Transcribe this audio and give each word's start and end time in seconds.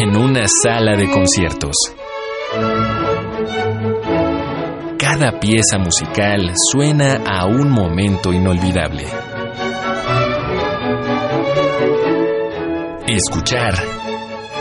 en 0.00 0.16
una 0.16 0.44
sala 0.62 0.96
de 0.96 1.08
conciertos. 1.08 1.76
Cada 4.98 5.38
pieza 5.38 5.78
musical 5.78 6.52
suena 6.72 7.22
a 7.24 7.46
un 7.46 7.70
momento 7.70 8.32
inolvidable. 8.32 9.04
Escuchar 13.06 13.74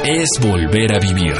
es 0.03 0.29
volver 0.39 0.95
a 0.95 0.99
vivir. 0.99 1.35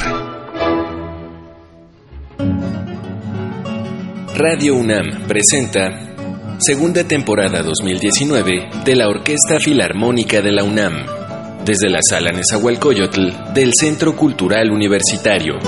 Radio 4.36 4.76
UNAM 4.76 5.28
presenta 5.28 6.16
segunda 6.58 7.04
temporada 7.04 7.62
2019 7.62 8.70
de 8.84 8.96
la 8.96 9.08
Orquesta 9.08 9.60
Filarmónica 9.60 10.42
de 10.42 10.52
la 10.52 10.64
UNAM 10.64 11.23
desde 11.66 11.90
la 11.90 12.00
sala 12.02 12.32
Nezahualcóyotl 12.32 13.54
del 13.54 13.72
Centro 13.74 14.16
Cultural 14.16 14.70
Universitario. 14.70 15.60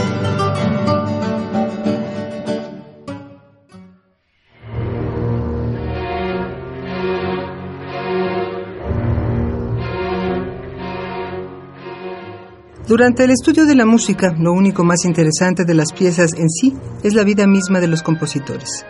Durante 12.87 13.23
el 13.23 13.31
estudio 13.31 13.65
de 13.65 13.75
la 13.75 13.85
música, 13.85 14.35
lo 14.37 14.51
único 14.51 14.83
más 14.83 15.05
interesante 15.05 15.63
de 15.63 15.73
las 15.73 15.91
piezas 15.93 16.33
en 16.33 16.49
sí 16.49 16.75
es 17.03 17.13
la 17.13 17.23
vida 17.23 17.47
misma 17.47 17.79
de 17.79 17.87
los 17.87 18.03
compositores. 18.03 18.85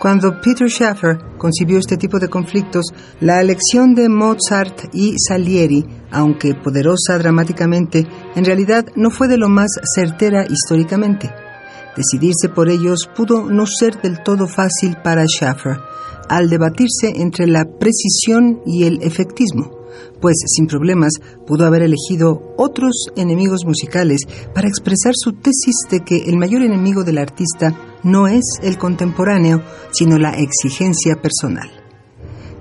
Cuando 0.00 0.40
Peter 0.40 0.66
Schaffer 0.66 1.18
concibió 1.36 1.78
este 1.78 1.98
tipo 1.98 2.18
de 2.18 2.28
conflictos, 2.28 2.86
la 3.20 3.38
elección 3.42 3.94
de 3.94 4.08
Mozart 4.08 4.94
y 4.94 5.14
Salieri, 5.18 5.84
aunque 6.10 6.54
poderosa 6.54 7.18
dramáticamente, 7.18 8.06
en 8.34 8.44
realidad 8.46 8.86
no 8.96 9.10
fue 9.10 9.28
de 9.28 9.36
lo 9.36 9.50
más 9.50 9.68
certera 9.94 10.46
históricamente. 10.48 11.30
Decidirse 11.98 12.48
por 12.48 12.70
ellos 12.70 13.10
pudo 13.14 13.44
no 13.44 13.66
ser 13.66 14.00
del 14.00 14.22
todo 14.22 14.46
fácil 14.46 14.96
para 15.04 15.26
Schaffer, 15.26 15.76
al 16.30 16.48
debatirse 16.48 17.12
entre 17.16 17.46
la 17.46 17.66
precisión 17.66 18.62
y 18.64 18.84
el 18.84 19.02
efectismo 19.02 19.79
pues 20.20 20.36
sin 20.46 20.66
problemas 20.66 21.12
pudo 21.46 21.66
haber 21.66 21.82
elegido 21.82 22.54
otros 22.56 23.08
enemigos 23.16 23.64
musicales 23.64 24.20
para 24.54 24.68
expresar 24.68 25.12
su 25.14 25.32
tesis 25.32 25.76
de 25.90 26.00
que 26.00 26.24
el 26.28 26.36
mayor 26.36 26.62
enemigo 26.62 27.04
del 27.04 27.18
artista 27.18 27.74
no 28.02 28.28
es 28.28 28.44
el 28.62 28.78
contemporáneo, 28.78 29.62
sino 29.92 30.18
la 30.18 30.30
exigencia 30.30 31.16
personal. 31.20 31.79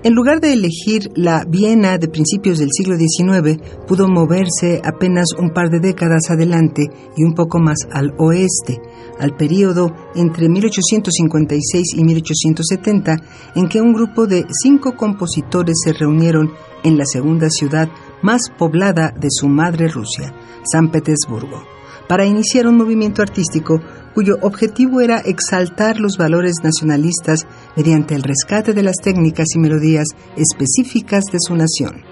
En 0.02 0.14
lugar 0.14 0.40
de 0.40 0.54
elegir 0.54 1.12
la 1.16 1.44
Viena 1.46 1.98
de 1.98 2.08
principios 2.08 2.58
del 2.58 2.70
siglo 2.72 2.96
XIX, 2.96 3.62
pudo 3.86 4.08
moverse 4.08 4.82
apenas 4.82 5.34
un 5.38 5.50
par 5.50 5.70
de 5.70 5.82
décadas 5.82 6.30
adelante 6.30 6.90
y 7.18 7.26
un 7.26 7.34
poco 7.34 7.60
más 7.60 7.80
al 7.92 8.14
oeste, 8.18 8.80
al 9.20 9.36
período 9.36 9.94
entre 10.16 10.48
1856 10.48 11.96
y 11.98 12.04
1870, 12.06 13.18
en 13.56 13.68
que 13.68 13.82
un 13.82 13.92
grupo 13.92 14.26
de 14.26 14.46
cinco 14.64 14.96
compositores 14.96 15.76
se 15.84 15.92
reunieron 15.92 16.50
en 16.86 16.98
la 16.98 17.04
segunda 17.06 17.50
ciudad 17.50 17.90
más 18.22 18.44
poblada 18.58 19.14
de 19.20 19.28
su 19.30 19.50
madre 19.50 19.90
Rusia, 19.90 20.34
San 20.64 20.92
Petersburgo, 20.92 21.62
para 22.08 22.26
iniciar 22.26 22.68
un 22.68 22.78
movimiento 22.78 23.22
artístico 23.22 23.82
cuyo 24.14 24.38
objetivo 24.42 25.02
era 25.02 25.20
exaltar 25.20 26.00
los 26.00 26.18
valores 26.18 26.56
nacionalistas 26.64 27.48
mediante 27.76 28.16
el 28.16 28.24
rescate 28.24 28.74
de 28.74 28.84
las 28.84 28.98
técnicas 28.98 29.48
y 29.56 29.60
melodías 29.60 30.08
específicas 30.36 31.24
de 31.32 31.38
su 31.40 31.56
nación. 31.56 32.04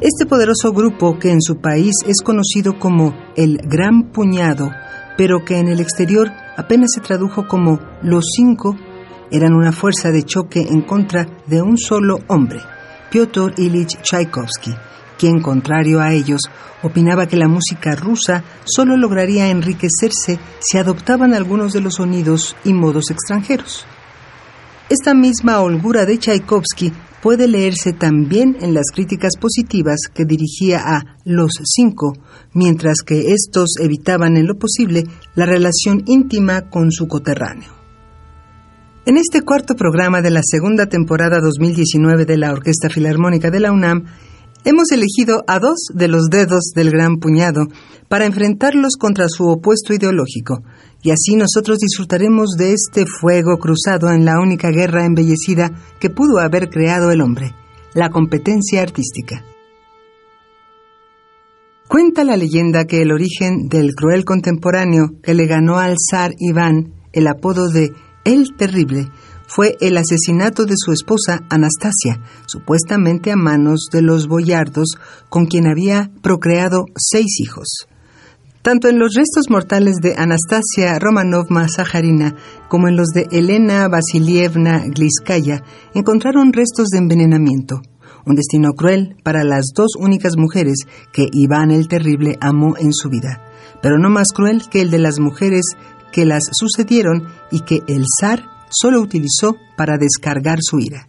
Este 0.00 0.26
poderoso 0.26 0.72
grupo, 0.72 1.18
que 1.18 1.30
en 1.30 1.40
su 1.40 1.58
país 1.60 1.92
es 2.06 2.22
conocido 2.24 2.78
como 2.78 3.14
el 3.36 3.58
Gran 3.62 4.10
Puñado, 4.10 4.70
pero 5.16 5.44
que 5.44 5.58
en 5.58 5.68
el 5.68 5.78
exterior 5.78 6.32
apenas 6.56 6.90
se 6.94 7.00
tradujo 7.00 7.46
como 7.46 7.78
Los 8.02 8.24
Cinco, 8.34 8.76
eran 9.30 9.54
una 9.54 9.72
fuerza 9.72 10.10
de 10.10 10.24
choque 10.24 10.60
en 10.60 10.82
contra 10.82 11.26
de 11.46 11.62
un 11.62 11.78
solo 11.78 12.18
hombre, 12.26 12.60
Piotr 13.10 13.54
Ilich 13.56 14.02
Tchaikovsky, 14.02 14.74
quien, 15.22 15.40
contrario 15.40 16.00
a 16.00 16.12
ellos, 16.12 16.40
opinaba 16.82 17.28
que 17.28 17.36
la 17.36 17.46
música 17.46 17.94
rusa 17.94 18.42
solo 18.64 18.96
lograría 18.96 19.50
enriquecerse 19.50 20.40
si 20.58 20.78
adoptaban 20.78 21.32
algunos 21.32 21.72
de 21.72 21.80
los 21.80 21.94
sonidos 21.94 22.56
y 22.64 22.72
modos 22.72 23.08
extranjeros. 23.12 23.86
Esta 24.90 25.14
misma 25.14 25.60
holgura 25.60 26.06
de 26.06 26.18
Tchaikovsky 26.18 26.92
puede 27.22 27.46
leerse 27.46 27.92
también 27.92 28.56
en 28.62 28.74
las 28.74 28.86
críticas 28.92 29.34
positivas 29.40 30.00
que 30.12 30.24
dirigía 30.24 30.80
a 30.84 31.04
Los 31.24 31.52
Cinco, 31.66 32.14
mientras 32.52 33.02
que 33.06 33.32
estos 33.32 33.76
evitaban 33.80 34.36
en 34.36 34.48
lo 34.48 34.58
posible 34.58 35.04
la 35.36 35.46
relación 35.46 36.02
íntima 36.06 36.62
con 36.62 36.90
su 36.90 37.06
coterráneo. 37.06 37.70
En 39.06 39.18
este 39.18 39.42
cuarto 39.42 39.76
programa 39.76 40.20
de 40.20 40.32
la 40.32 40.40
segunda 40.42 40.86
temporada 40.86 41.38
2019 41.40 42.24
de 42.24 42.38
la 42.38 42.50
Orquesta 42.50 42.88
Filarmónica 42.90 43.52
de 43.52 43.60
la 43.60 43.70
UNAM, 43.70 44.06
hemos 44.64 44.90
elegido 44.92 45.44
a 45.46 45.58
dos 45.58 45.88
de 45.94 46.08
los 46.08 46.28
dedos 46.30 46.72
del 46.74 46.90
gran 46.90 47.16
puñado 47.16 47.66
para 48.08 48.26
enfrentarlos 48.26 48.96
contra 48.98 49.28
su 49.28 49.44
opuesto 49.48 49.94
ideológico, 49.94 50.62
y 51.02 51.10
así 51.10 51.34
nosotros 51.34 51.78
disfrutaremos 51.78 52.50
de 52.56 52.72
este 52.72 53.06
fuego 53.06 53.58
cruzado 53.58 54.10
en 54.10 54.24
la 54.24 54.40
única 54.40 54.70
guerra 54.70 55.04
embellecida 55.04 55.70
que 55.98 56.10
pudo 56.10 56.38
haber 56.38 56.70
creado 56.70 57.10
el 57.10 57.20
hombre, 57.20 57.54
la 57.94 58.10
competencia 58.10 58.82
artística. 58.82 59.44
Cuenta 61.88 62.24
la 62.24 62.36
leyenda 62.36 62.86
que 62.86 63.02
el 63.02 63.12
origen 63.12 63.68
del 63.68 63.94
cruel 63.94 64.24
contemporáneo 64.24 65.10
que 65.22 65.34
le 65.34 65.46
ganó 65.46 65.78
al 65.78 65.96
zar 66.10 66.32
Iván 66.38 66.94
el 67.12 67.26
apodo 67.26 67.68
de 67.68 67.92
El 68.24 68.56
Terrible 68.56 69.10
fue 69.54 69.76
el 69.80 69.98
asesinato 69.98 70.64
de 70.64 70.76
su 70.76 70.92
esposa 70.92 71.42
Anastasia, 71.50 72.22
supuestamente 72.46 73.30
a 73.30 73.36
manos 73.36 73.88
de 73.92 74.00
los 74.00 74.26
boyardos, 74.26 74.96
con 75.28 75.44
quien 75.44 75.66
había 75.66 76.10
procreado 76.22 76.86
seis 76.96 77.38
hijos. 77.38 77.86
Tanto 78.62 78.88
en 78.88 78.98
los 78.98 79.14
restos 79.14 79.50
mortales 79.50 79.96
de 80.00 80.14
Anastasia 80.16 80.98
Romanovna 80.98 81.68
Sajarina 81.68 82.34
como 82.68 82.88
en 82.88 82.96
los 82.96 83.08
de 83.08 83.26
Elena 83.30 83.88
Vasilievna 83.88 84.84
Gliskaya 84.86 85.62
encontraron 85.94 86.54
restos 86.54 86.88
de 86.88 86.98
envenenamiento, 86.98 87.82
un 88.24 88.36
destino 88.36 88.72
cruel 88.72 89.16
para 89.22 89.44
las 89.44 89.66
dos 89.74 89.96
únicas 89.98 90.36
mujeres 90.38 90.86
que 91.12 91.26
Iván 91.30 91.72
el 91.72 91.88
Terrible 91.88 92.38
amó 92.40 92.78
en 92.78 92.94
su 92.94 93.10
vida, 93.10 93.42
pero 93.82 93.98
no 93.98 94.08
más 94.08 94.28
cruel 94.32 94.62
que 94.70 94.80
el 94.80 94.90
de 94.90 94.98
las 94.98 95.18
mujeres 95.18 95.76
que 96.10 96.24
las 96.24 96.44
sucedieron 96.52 97.26
y 97.50 97.60
que 97.60 97.80
el 97.88 98.04
zar 98.20 98.51
solo 98.72 99.00
utilizó 99.00 99.56
para 99.76 99.98
descargar 99.98 100.58
su 100.60 100.78
ira. 100.78 101.08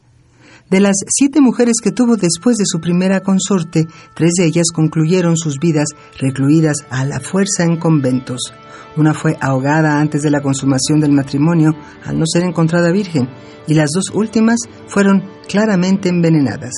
De 0.69 0.79
las 0.79 0.96
siete 1.07 1.40
mujeres 1.40 1.75
que 1.84 1.91
tuvo 1.91 2.16
después 2.16 2.57
de 2.57 2.66
su 2.66 2.79
primera 2.79 3.19
consorte, 3.19 3.85
tres 4.16 4.31
de 4.38 4.46
ellas 4.46 4.72
concluyeron 4.74 5.38
sus 5.38 5.59
vidas 5.59 5.90
recluidas 6.20 6.85
a 6.90 7.05
la 7.05 7.20
fuerza 7.20 7.64
en 7.64 7.78
conventos. 7.78 8.53
Una 8.96 9.14
fue 9.14 9.38
ahogada 9.40 9.99
antes 9.99 10.22
de 10.22 10.32
la 10.32 10.41
consumación 10.41 10.99
del 10.99 11.11
matrimonio 11.11 11.76
al 12.05 12.17
no 12.17 12.26
ser 12.26 12.43
encontrada 12.43 12.91
virgen, 12.91 13.28
y 13.67 13.76
las 13.76 13.91
dos 13.91 14.05
últimas 14.14 14.59
fueron 14.88 15.23
claramente 15.47 16.09
envenenadas. 16.09 16.73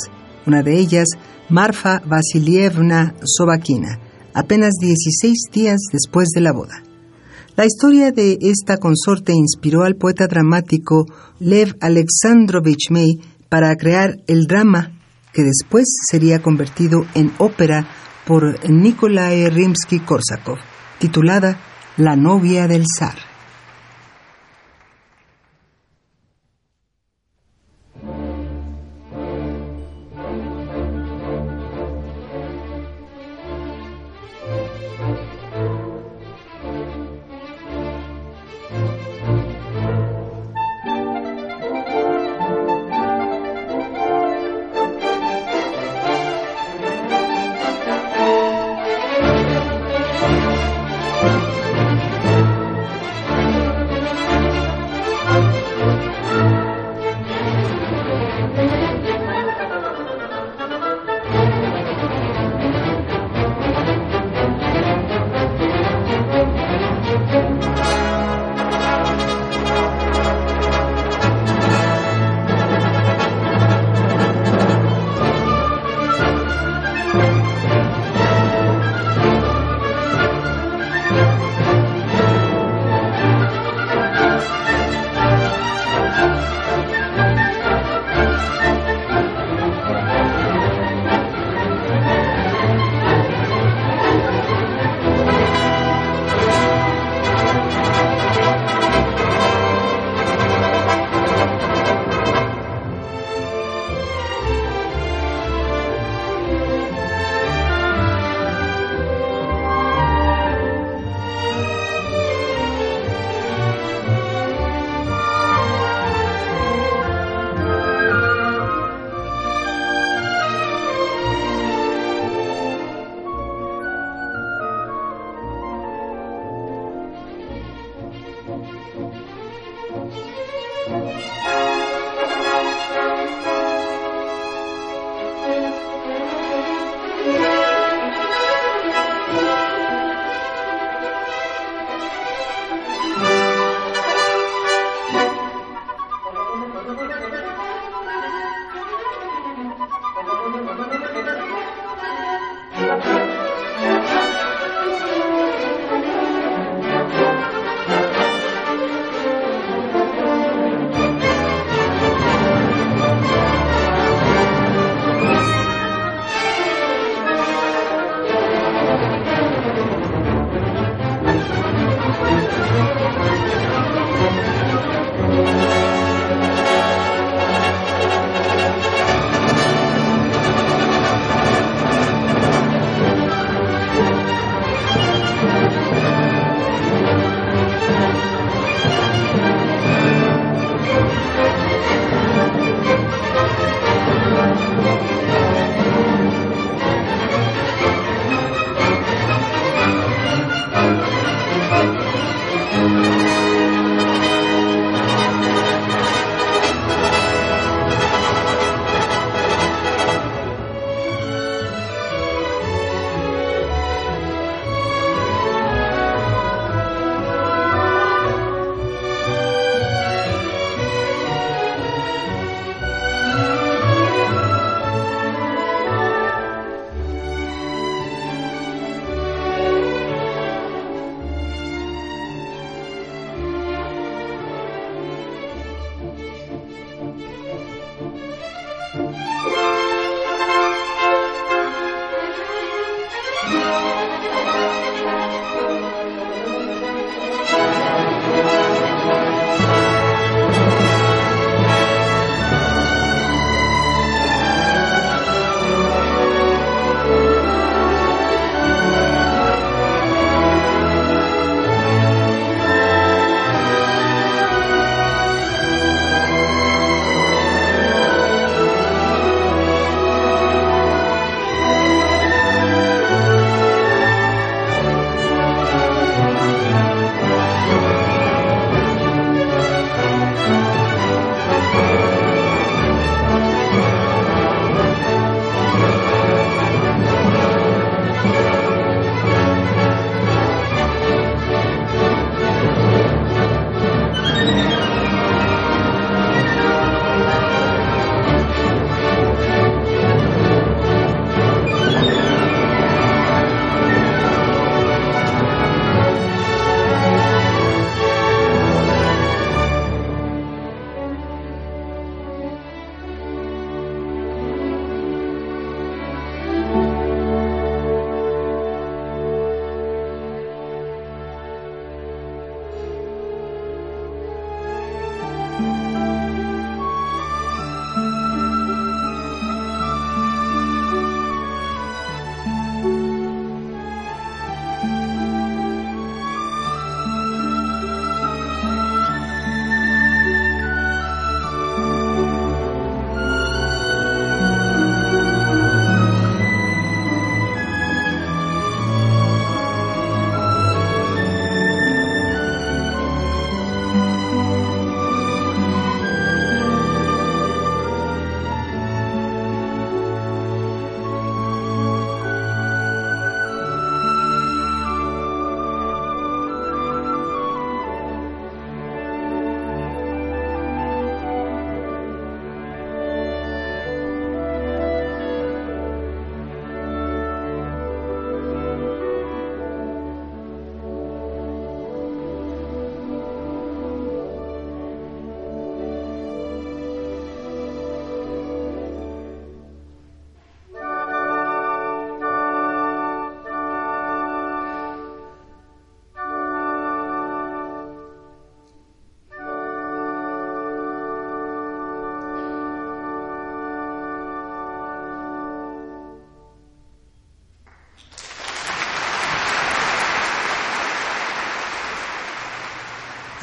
Una 0.45 0.61
de 0.61 0.77
ellas, 0.77 1.07
Marfa 1.49 2.01
Vasilievna 2.05 3.15
Sobakina, 3.23 3.99
apenas 4.33 4.73
16 4.79 5.51
días 5.51 5.79
después 5.91 6.29
de 6.35 6.41
la 6.41 6.51
boda. 6.51 6.84
La 7.55 7.65
historia 7.65 8.11
de 8.11 8.37
esta 8.41 8.77
consorte 8.77 9.31
inspiró 9.33 9.83
al 9.83 9.95
poeta 9.95 10.27
dramático 10.27 11.05
Lev 11.39 11.77
Alexandrovich 11.79 12.91
May 12.91 13.21
para 13.47 13.73
crear 13.77 14.17
el 14.27 14.45
drama 14.45 14.91
que 15.31 15.43
después 15.43 15.85
sería 16.11 16.41
convertido 16.41 17.05
en 17.13 17.31
ópera 17.37 17.87
por 18.25 18.59
Nikolai 18.69 19.49
Rimsky-Korsakov, 19.49 20.57
titulada 20.99 21.57
La 21.95 22.17
novia 22.17 22.67
del 22.67 22.83
zar. 22.99 23.15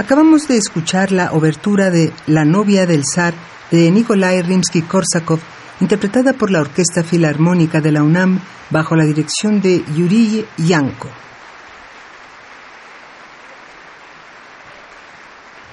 Acabamos 0.03 0.49
de 0.49 0.57
escuchar 0.57 1.13
la 1.13 1.31
obertura 1.31 1.89
de 1.93 2.13
La 2.27 2.45
novia 2.45 2.87
del 2.87 3.05
zar 3.05 3.35
de 3.71 3.89
Nikolai 3.89 4.43
Rimsky-Korsakov, 4.43 5.39
interpretada 5.81 6.33
por 6.33 6.51
la 6.51 6.61
Orquesta 6.61 7.05
Filarmónica 7.05 7.81
de 7.81 7.93
la 7.93 8.03
UNAM 8.03 8.41
bajo 8.71 8.97
la 8.97 9.05
dirección 9.05 9.61
de 9.61 9.85
Yuri 9.95 10.45
Yanko. 10.59 11.09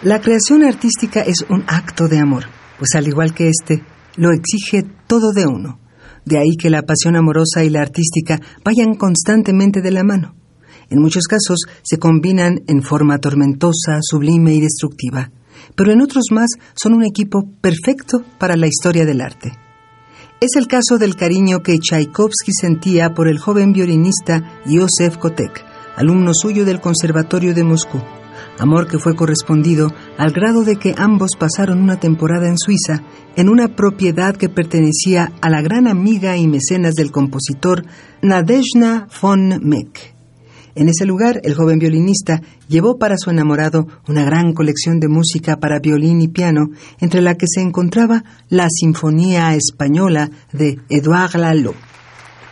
La 0.03 0.21
creación 0.21 0.63
artística 0.63 1.21
es 1.21 1.43
un 1.49 1.63
acto 1.65 2.07
de 2.07 2.19
amor, 2.19 2.43
pues 2.77 2.93
al 2.93 3.07
igual 3.07 3.33
que 3.33 3.49
este, 3.49 3.83
lo 4.15 4.31
exige 4.31 4.83
todo 5.07 5.31
de 5.33 5.47
uno. 5.47 5.79
De 6.23 6.37
ahí 6.37 6.55
que 6.55 6.69
la 6.69 6.83
pasión 6.83 7.15
amorosa 7.15 7.63
y 7.63 7.71
la 7.71 7.81
artística 7.81 8.39
vayan 8.63 8.93
constantemente 8.93 9.81
de 9.81 9.89
la 9.89 10.03
mano. 10.03 10.38
En 10.89 11.01
muchos 11.01 11.27
casos 11.27 11.59
se 11.83 11.97
combinan 11.97 12.61
en 12.67 12.81
forma 12.81 13.19
tormentosa, 13.19 13.99
sublime 14.01 14.53
y 14.53 14.61
destructiva, 14.61 15.31
pero 15.75 15.91
en 15.91 16.01
otros 16.01 16.25
más 16.31 16.49
son 16.75 16.93
un 16.93 17.05
equipo 17.05 17.47
perfecto 17.61 18.23
para 18.39 18.55
la 18.55 18.67
historia 18.67 19.05
del 19.05 19.21
arte. 19.21 19.51
Es 20.41 20.55
el 20.55 20.67
caso 20.67 20.97
del 20.97 21.15
cariño 21.15 21.59
que 21.59 21.77
Tchaikovsky 21.77 22.53
sentía 22.53 23.13
por 23.13 23.27
el 23.27 23.39
joven 23.39 23.73
violinista 23.73 24.61
Yosef 24.65 25.17
Kotek, 25.17 25.63
alumno 25.97 26.33
suyo 26.33 26.63
del 26.63 26.79
Conservatorio 26.79 27.53
de 27.53 27.65
Moscú, 27.65 28.01
amor 28.57 28.87
que 28.87 28.99
fue 28.99 29.15
correspondido 29.15 29.91
al 30.17 30.31
grado 30.31 30.63
de 30.63 30.77
que 30.77 30.95
ambos 30.97 31.31
pasaron 31.37 31.81
una 31.81 31.99
temporada 31.99 32.47
en 32.47 32.57
Suiza, 32.57 33.03
en 33.35 33.49
una 33.49 33.75
propiedad 33.75 34.35
que 34.35 34.49
pertenecía 34.49 35.33
a 35.41 35.49
la 35.49 35.61
gran 35.61 35.87
amiga 35.87 36.37
y 36.37 36.47
mecenas 36.47 36.95
del 36.95 37.11
compositor 37.11 37.85
Nadezhda 38.21 39.07
von 39.21 39.59
Meck. 39.61 40.18
En 40.75 40.89
ese 40.89 41.05
lugar, 41.05 41.41
el 41.43 41.55
joven 41.55 41.79
violinista 41.79 42.41
llevó 42.67 42.97
para 42.97 43.17
su 43.17 43.29
enamorado 43.29 43.87
una 44.07 44.23
gran 44.23 44.53
colección 44.53 44.99
de 44.99 45.07
música 45.07 45.57
para 45.57 45.79
violín 45.79 46.21
y 46.21 46.27
piano, 46.27 46.69
entre 46.99 47.21
la 47.21 47.35
que 47.35 47.47
se 47.47 47.61
encontraba 47.61 48.23
la 48.49 48.67
Sinfonía 48.69 49.55
Española 49.55 50.29
de 50.53 50.79
Edouard 50.89 51.35
Lalo. 51.35 51.73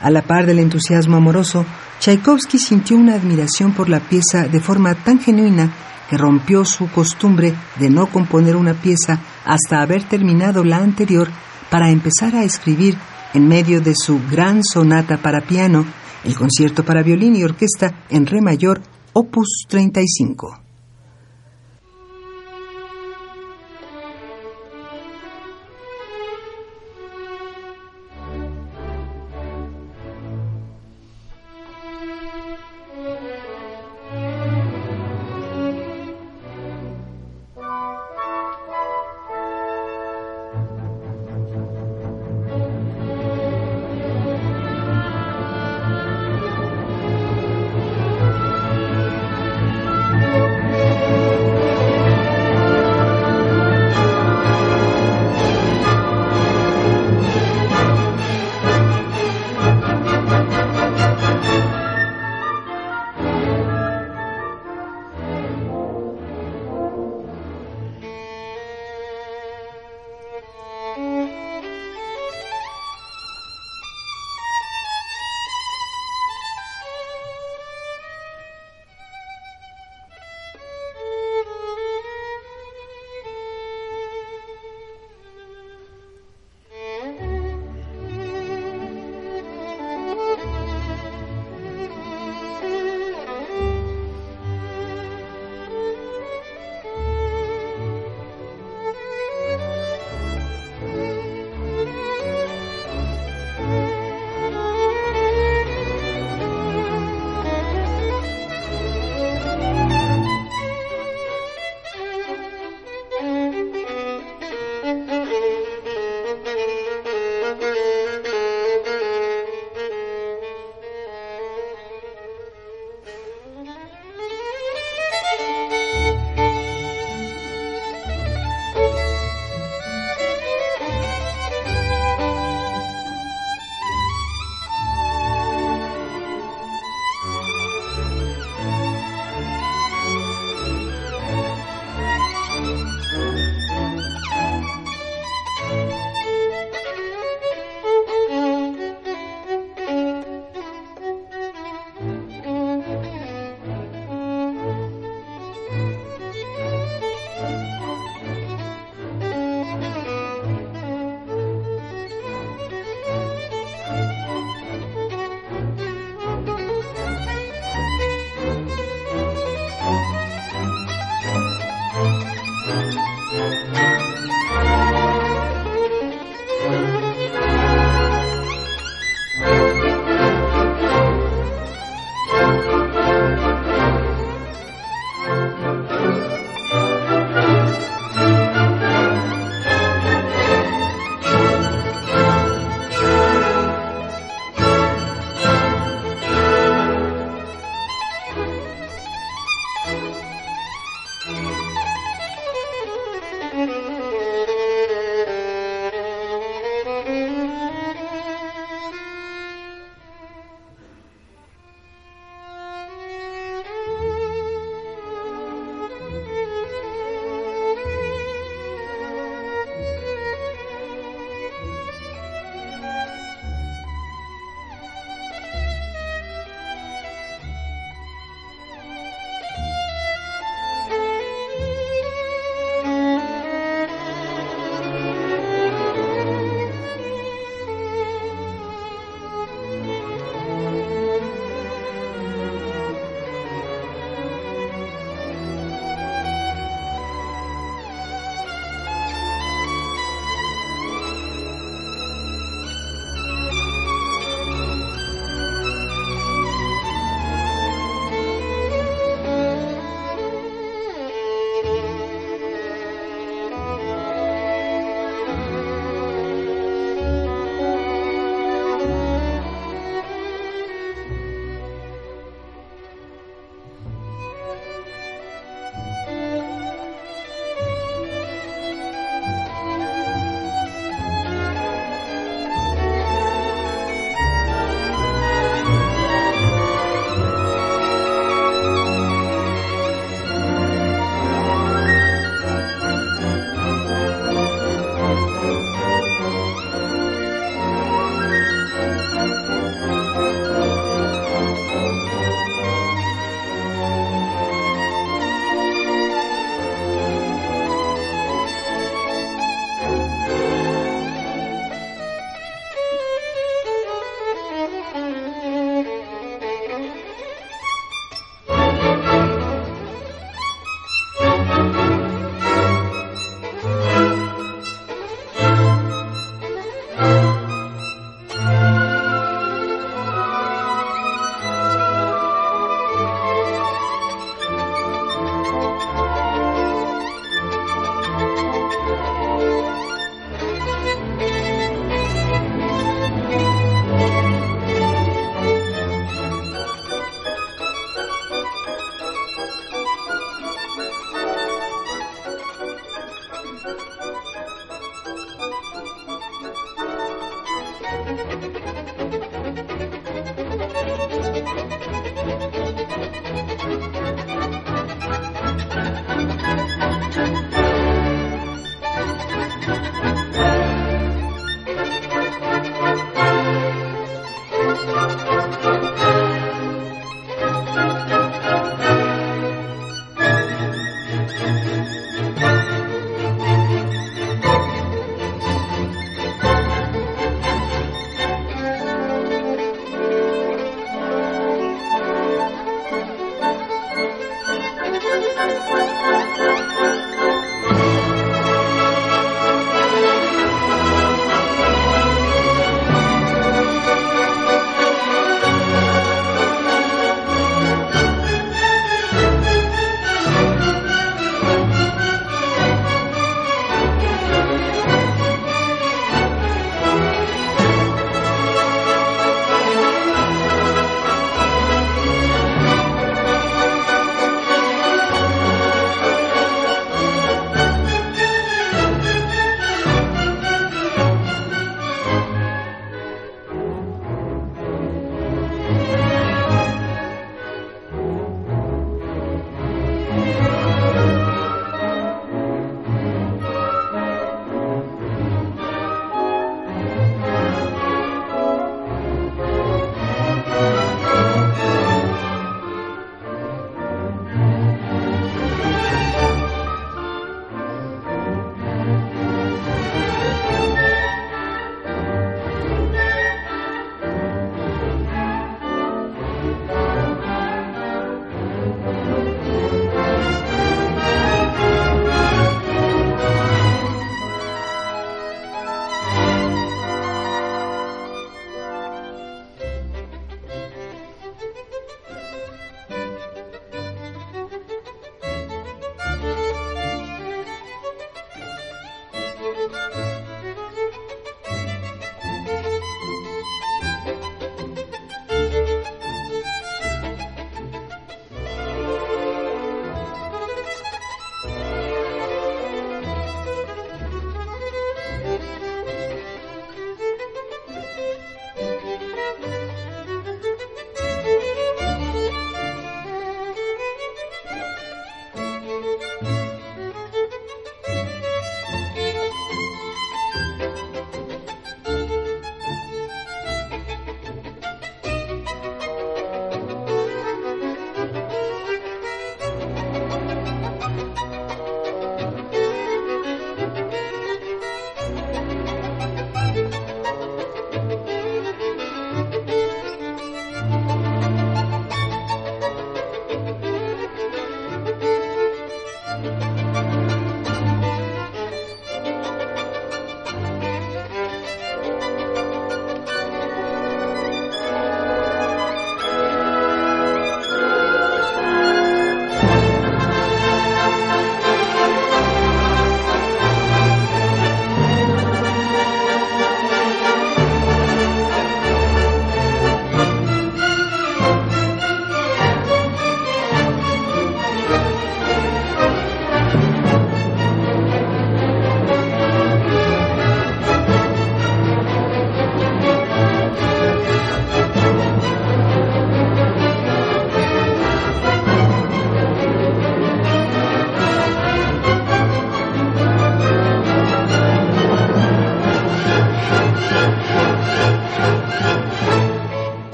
A 0.00 0.10
la 0.10 0.22
par 0.22 0.46
del 0.46 0.58
entusiasmo 0.58 1.16
amoroso, 1.16 1.64
Tchaikovsky 2.00 2.58
sintió 2.58 2.96
una 2.96 3.14
admiración 3.14 3.72
por 3.72 3.88
la 3.88 4.00
pieza 4.00 4.48
de 4.48 4.60
forma 4.60 4.94
tan 4.94 5.20
genuina 5.20 5.72
que 6.10 6.18
rompió 6.18 6.64
su 6.64 6.90
costumbre 6.90 7.54
de 7.78 7.88
no 7.88 8.06
componer 8.06 8.56
una 8.56 8.74
pieza 8.74 9.20
hasta 9.44 9.80
haber 9.80 10.02
terminado 10.02 10.64
la 10.64 10.78
anterior 10.78 11.28
para 11.70 11.90
empezar 11.90 12.34
a 12.34 12.44
escribir 12.44 12.96
en 13.32 13.48
medio 13.48 13.80
de 13.80 13.94
su 13.96 14.20
gran 14.30 14.62
sonata 14.62 15.18
para 15.18 15.40
piano 15.40 15.86
el 16.24 16.34
concierto 16.36 16.84
para 16.84 17.02
violín 17.02 17.36
y 17.36 17.44
orquesta 17.44 18.04
en 18.10 18.26
re 18.26 18.40
mayor, 18.40 18.80
opus 19.12 19.64
35. 19.68 20.61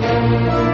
Música 0.00 0.71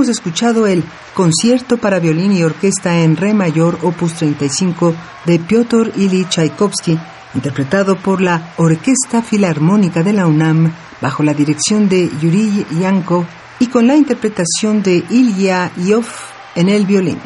hemos 0.00 0.08
escuchado 0.08 0.66
el 0.66 0.82
Concierto 1.12 1.76
para 1.76 1.98
violín 1.98 2.32
y 2.32 2.42
orquesta 2.42 3.00
en 3.00 3.18
Re 3.18 3.34
mayor, 3.34 3.78
opus 3.82 4.14
35 4.14 4.94
de 5.26 5.38
Piotr 5.38 5.92
Ilyich 5.94 6.30
Tchaikovsky, 6.30 6.98
interpretado 7.34 7.98
por 7.98 8.22
la 8.22 8.54
Orquesta 8.56 9.20
Filarmónica 9.20 10.02
de 10.02 10.14
la 10.14 10.26
UNAM 10.26 10.72
bajo 11.02 11.22
la 11.22 11.34
dirección 11.34 11.86
de 11.90 12.08
Yuri 12.18 12.64
Yanko 12.80 13.26
y 13.58 13.66
con 13.66 13.86
la 13.86 13.94
interpretación 13.94 14.82
de 14.82 15.04
Ilya 15.10 15.70
Yov 15.76 16.06
en 16.54 16.70
el 16.70 16.86
violín. 16.86 17.18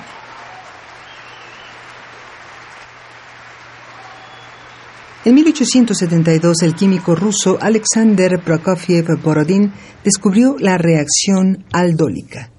En 5.25 5.33
1872, 5.37 6.63
el 6.63 6.75
químico 6.75 7.15
ruso 7.15 7.57
Alexander 7.61 8.41
Prokofiev 8.45 9.17
Borodin 9.23 9.73
descubrió 10.03 10.57
la 10.59 10.77
reacción 10.77 11.65
aldólica. 11.71 12.51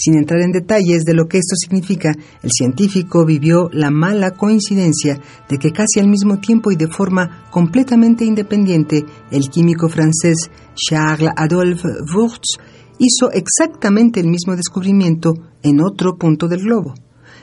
Sin 0.00 0.14
entrar 0.14 0.40
en 0.40 0.50
detalles 0.50 1.04
de 1.04 1.12
lo 1.12 1.26
que 1.26 1.36
esto 1.36 1.54
significa, 1.56 2.14
el 2.42 2.50
científico 2.50 3.26
vivió 3.26 3.68
la 3.70 3.90
mala 3.90 4.30
coincidencia 4.30 5.20
de 5.46 5.58
que 5.58 5.72
casi 5.72 6.00
al 6.00 6.08
mismo 6.08 6.40
tiempo 6.40 6.70
y 6.70 6.76
de 6.76 6.88
forma 6.88 7.44
completamente 7.50 8.24
independiente, 8.24 9.04
el 9.30 9.50
químico 9.50 9.90
francés 9.90 10.50
Charles 10.74 11.32
Adolphe 11.36 11.86
Wurtz 12.14 12.56
hizo 12.98 13.30
exactamente 13.30 14.20
el 14.20 14.28
mismo 14.28 14.56
descubrimiento 14.56 15.34
en 15.62 15.82
otro 15.82 16.16
punto 16.16 16.48
del 16.48 16.62
globo. 16.62 16.94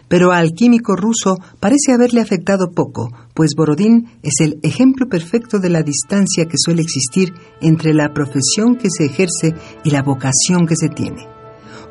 Pero 0.08 0.32
al 0.32 0.54
químico 0.54 0.96
ruso 0.96 1.38
parece 1.60 1.92
haberle 1.94 2.22
afectado 2.22 2.72
poco, 2.72 3.12
pues 3.36 3.52
Borodín 3.56 4.08
es 4.24 4.40
el 4.40 4.58
ejemplo 4.64 5.08
perfecto 5.08 5.60
de 5.60 5.70
la 5.70 5.84
distancia 5.84 6.46
que 6.46 6.58
suele 6.58 6.82
existir 6.82 7.34
entre 7.62 7.94
la 7.94 8.16
profesión 8.16 8.78
que 8.78 8.90
se 8.90 9.06
ejerce 9.06 9.54
y 9.84 9.92
la 9.92 10.02
vocación 10.02 10.66
que 10.66 10.76
se 10.76 10.90
tiene. 10.90 11.37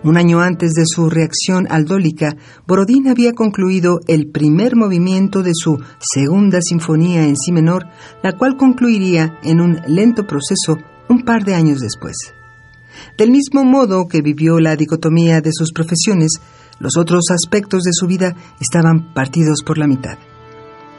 Un 0.07 0.17
año 0.17 0.39
antes 0.39 0.71
de 0.75 0.85
su 0.87 1.11
reacción 1.11 1.67
aldólica, 1.69 2.37
Borodín 2.65 3.09
había 3.09 3.33
concluido 3.33 3.99
el 4.07 4.31
primer 4.31 4.77
movimiento 4.77 5.43
de 5.43 5.51
su 5.53 5.83
segunda 5.99 6.61
sinfonía 6.63 7.27
en 7.27 7.37
si 7.37 7.51
menor, 7.51 7.87
la 8.23 8.31
cual 8.39 8.57
concluiría 8.57 9.41
en 9.43 9.61
un 9.61 9.81
lento 9.89 10.25
proceso 10.25 10.79
un 11.09 11.25
par 11.25 11.45
de 11.45 11.57
años 11.57 11.81
después. 11.81 12.15
Del 13.19 13.33
mismo 13.33 13.65
modo 13.65 14.07
que 14.07 14.23
vivió 14.23 14.61
la 14.61 14.77
dicotomía 14.77 15.41
de 15.41 15.51
sus 15.53 15.73
profesiones, 15.73 16.41
los 16.79 16.97
otros 16.97 17.25
aspectos 17.33 17.83
de 17.83 17.93
su 17.93 18.07
vida 18.07 18.37
estaban 18.61 19.13
partidos 19.13 19.65
por 19.67 19.77
la 19.77 19.89
mitad. 19.89 20.19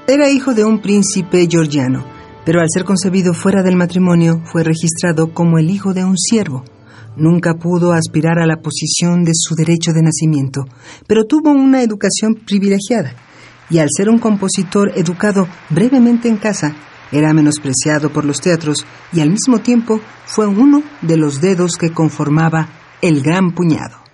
Era 0.05 0.30
hijo 0.30 0.53
de 0.53 0.66
un 0.66 0.82
príncipe 0.82 1.47
georgiano, 1.49 2.03
pero 2.43 2.60
al 2.60 2.68
ser 2.70 2.84
concebido 2.84 3.34
fuera 3.34 3.64
del 3.64 3.78
matrimonio 3.78 4.41
fue 4.51 4.66
registrado 4.66 5.34
como 5.34 5.60
el 5.60 5.70
hijo 5.70 5.93
de 5.93 6.03
un 6.03 6.18
siervo. 6.18 6.66
Nunca 7.18 7.55
pudo 7.55 7.93
aspirar 7.93 8.39
a 8.39 8.45
la 8.45 8.61
posición 8.61 9.24
de 9.24 9.32
su 9.34 9.55
derecho 9.55 9.91
de 9.91 10.03
nacimiento, 10.03 10.65
pero 11.07 11.26
tuvo 11.26 11.49
una 11.49 11.82
educación 11.82 12.36
privilegiada 12.36 13.13
y 13.70 13.80
al 13.80 13.89
ser 13.91 14.09
un 14.09 14.20
compositor 14.20 14.91
educado 14.95 15.47
brevemente 15.70 16.30
en 16.30 16.38
casa, 16.38 16.76
era 17.11 17.34
menospreciado 17.34 18.11
por 18.11 18.24
los 18.24 18.39
teatros 18.39 18.86
y 19.11 19.22
al 19.22 19.32
mismo 19.32 19.59
tiempo 19.59 19.99
fue 20.26 20.45
uno 20.45 20.84
de 21.01 21.18
los 21.18 21.41
dedos 21.41 21.76
que 21.76 21.91
conformaba 21.91 22.70
el 23.01 23.22
gran 23.22 23.51
puñado. 23.51 24.07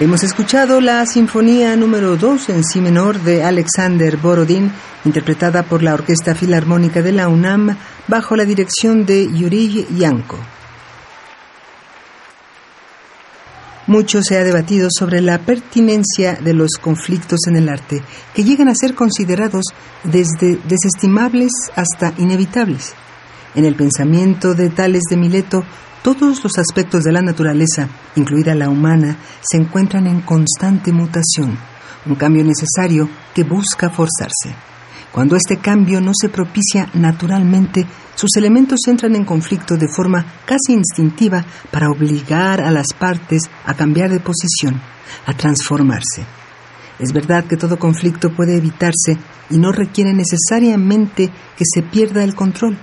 Hemos 0.00 0.22
escuchado 0.22 0.80
la 0.80 1.04
Sinfonía 1.06 1.74
número 1.74 2.16
2 2.16 2.50
en 2.50 2.62
Si 2.62 2.80
menor 2.80 3.20
de 3.20 3.42
Alexander 3.42 4.16
Borodin, 4.16 4.70
interpretada 5.04 5.64
por 5.64 5.82
la 5.82 5.92
Orquesta 5.92 6.36
Filarmónica 6.36 7.02
de 7.02 7.10
la 7.10 7.26
UNAM 7.26 7.76
bajo 8.06 8.36
la 8.36 8.44
dirección 8.44 9.04
de 9.04 9.28
Yuri 9.32 9.88
Yanko. 9.96 10.38
Mucho 13.88 14.22
se 14.22 14.38
ha 14.38 14.44
debatido 14.44 14.88
sobre 14.88 15.20
la 15.20 15.38
pertinencia 15.38 16.34
de 16.34 16.54
los 16.54 16.76
conflictos 16.80 17.40
en 17.48 17.56
el 17.56 17.68
arte, 17.68 18.00
que 18.34 18.44
llegan 18.44 18.68
a 18.68 18.76
ser 18.76 18.94
considerados 18.94 19.64
desde 20.04 20.60
desestimables 20.68 21.50
hasta 21.74 22.14
inevitables. 22.18 22.94
En 23.56 23.64
el 23.64 23.74
pensamiento 23.74 24.54
de 24.54 24.70
Tales 24.70 25.02
de 25.10 25.16
Mileto, 25.16 25.64
todos 26.02 26.42
los 26.42 26.58
aspectos 26.58 27.04
de 27.04 27.12
la 27.12 27.22
naturaleza, 27.22 27.88
incluida 28.16 28.54
la 28.54 28.68
humana, 28.68 29.16
se 29.40 29.58
encuentran 29.58 30.06
en 30.06 30.20
constante 30.20 30.92
mutación, 30.92 31.58
un 32.06 32.14
cambio 32.14 32.44
necesario 32.44 33.08
que 33.34 33.44
busca 33.44 33.90
forzarse. 33.90 34.54
Cuando 35.12 35.36
este 35.36 35.56
cambio 35.56 36.00
no 36.00 36.12
se 36.14 36.28
propicia 36.28 36.88
naturalmente, 36.94 37.86
sus 38.14 38.30
elementos 38.36 38.80
entran 38.86 39.16
en 39.16 39.24
conflicto 39.24 39.76
de 39.76 39.88
forma 39.88 40.24
casi 40.44 40.74
instintiva 40.74 41.44
para 41.70 41.90
obligar 41.90 42.60
a 42.60 42.70
las 42.70 42.88
partes 42.98 43.42
a 43.64 43.74
cambiar 43.74 44.10
de 44.10 44.20
posición, 44.20 44.80
a 45.26 45.34
transformarse. 45.34 46.24
Es 46.98 47.12
verdad 47.12 47.44
que 47.44 47.56
todo 47.56 47.78
conflicto 47.78 48.30
puede 48.34 48.56
evitarse 48.56 49.16
y 49.50 49.58
no 49.58 49.72
requiere 49.72 50.12
necesariamente 50.12 51.30
que 51.56 51.64
se 51.64 51.82
pierda 51.82 52.24
el 52.24 52.34
control, 52.34 52.76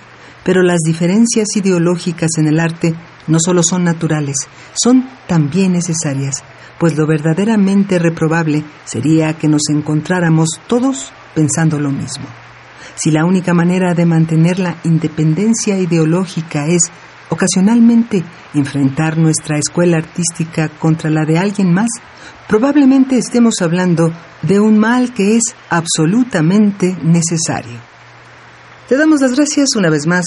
pero 0.46 0.62
las 0.62 0.82
diferencias 0.86 1.48
ideológicas 1.56 2.30
en 2.38 2.48
el 2.48 2.60
arte 2.60 2.94
no 3.26 3.40
solo 3.40 3.62
son 3.68 3.84
naturales, 3.84 4.38
son 4.76 5.10
también 5.28 5.72
necesarias, 5.72 6.44
pues 6.80 6.96
lo 6.96 7.08
verdaderamente 7.08 7.98
reprobable 7.98 8.64
sería 8.86 9.34
que 9.34 9.48
nos 9.48 9.64
encontráramos 9.72 10.50
todos 10.68 11.12
pensando 11.34 11.80
lo 11.80 11.90
mismo. 11.90 12.26
Si 12.94 13.10
la 13.10 13.26
única 13.26 13.56
manera 13.56 13.96
de 13.96 14.06
mantener 14.06 14.60
la 14.60 14.78
independencia 14.84 15.80
ideológica 15.80 16.68
es 16.68 16.84
ocasionalmente 17.30 18.24
enfrentar 18.54 19.18
nuestra 19.18 19.58
escuela 19.58 19.98
artística 19.98 20.70
contra 20.70 21.10
la 21.10 21.26
de 21.26 21.40
alguien 21.40 21.74
más, 21.74 21.90
probablemente 22.48 23.18
estemos 23.18 23.56
hablando 23.64 24.14
de 24.44 24.60
un 24.60 24.78
mal 24.78 25.12
que 25.12 25.38
es 25.38 25.56
absolutamente 25.72 26.96
necesario. 27.02 27.95
Te 28.88 28.98
damos 28.98 29.20
las 29.20 29.34
gracias 29.34 29.70
una 29.76 29.90
vez 29.90 30.06
más 30.06 30.24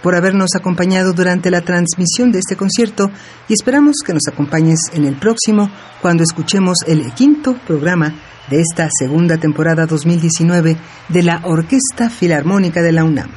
por 0.00 0.14
habernos 0.14 0.50
acompañado 0.54 1.12
durante 1.12 1.50
la 1.50 1.62
transmisión 1.62 2.30
de 2.30 2.38
este 2.38 2.54
concierto 2.54 3.10
y 3.48 3.54
esperamos 3.54 3.96
que 4.06 4.14
nos 4.14 4.28
acompañes 4.28 4.78
en 4.92 5.06
el 5.06 5.16
próximo 5.16 5.68
cuando 6.00 6.22
escuchemos 6.22 6.78
el 6.86 7.12
quinto 7.14 7.58
programa 7.66 8.14
de 8.48 8.60
esta 8.60 8.88
segunda 8.96 9.38
temporada 9.38 9.86
2019 9.86 10.76
de 11.08 11.22
la 11.24 11.40
Orquesta 11.42 12.08
Filarmónica 12.08 12.80
de 12.80 12.92
la 12.92 13.02
UNAM. 13.02 13.30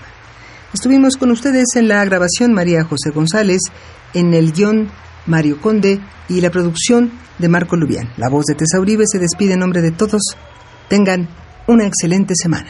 Estuvimos 0.71 1.17
con 1.17 1.31
ustedes 1.31 1.69
en 1.75 1.87
la 1.87 2.05
grabación 2.05 2.53
María 2.53 2.83
José 2.83 3.09
González, 3.09 3.61
en 4.13 4.35
el 4.35 4.51
guion 4.51 4.87
Mario 5.25 5.59
Conde 5.59 5.99
y 6.27 6.41
la 6.41 6.51
producción 6.51 7.11
de 7.39 7.49
Marco 7.49 7.75
Lubián. 7.75 8.11
La 8.17 8.29
voz 8.29 8.45
de 8.45 8.53
Tesauribe 8.53 9.05
se 9.07 9.17
despide 9.17 9.53
en 9.53 9.61
nombre 9.61 9.81
de 9.81 9.89
todos. 9.89 10.21
Tengan 10.89 11.27
una 11.65 11.87
excelente 11.87 12.35
semana. 12.39 12.69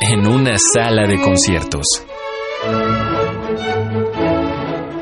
en 0.00 0.26
una 0.26 0.56
sala 0.74 1.06
de 1.06 1.20
conciertos. 1.20 1.86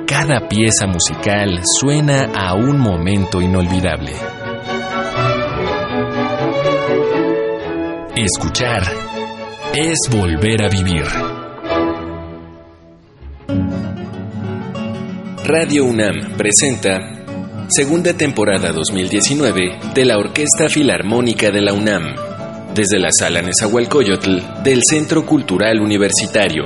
Cada 0.07 0.49
pieza 0.49 0.87
musical 0.87 1.61
suena 1.81 2.31
a 2.35 2.55
un 2.55 2.79
momento 2.79 3.41
inolvidable. 3.41 4.13
Escuchar 8.17 8.83
es 9.75 9.99
volver 10.11 10.63
a 10.63 10.69
vivir. 10.69 11.05
Radio 15.45 15.85
UNAM 15.85 16.37
presenta 16.37 17.01
segunda 17.69 18.15
temporada 18.15 18.73
2019 18.73 19.79
de 19.95 20.05
la 20.05 20.17
Orquesta 20.17 20.69
Filarmónica 20.69 21.51
de 21.51 21.61
la 21.61 21.73
UNAM 21.73 22.34
desde 22.75 22.99
la 22.99 23.11
sala 23.13 23.41
Nezahualcóyotl 23.41 24.63
del 24.65 24.81
Centro 24.83 25.25
Cultural 25.25 25.81
Universitario. 25.81 26.65